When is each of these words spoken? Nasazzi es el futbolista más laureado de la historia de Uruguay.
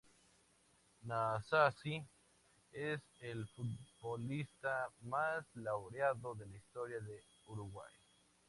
Nasazzi 1.03 2.03
es 2.71 2.99
el 3.19 3.45
futbolista 3.49 4.89
más 5.01 5.45
laureado 5.53 6.33
de 6.33 6.47
la 6.47 6.57
historia 6.57 6.99
de 7.01 7.23
Uruguay. 7.45 7.93